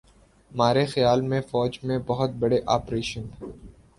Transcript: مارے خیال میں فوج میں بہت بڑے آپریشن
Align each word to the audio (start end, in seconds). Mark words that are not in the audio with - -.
مارے 0.51 0.85
خیال 0.85 1.21
میں 1.21 1.41
فوج 1.51 1.77
میں 1.83 1.97
بہت 2.07 2.31
بڑے 2.39 2.59
آپریشن 2.67 3.27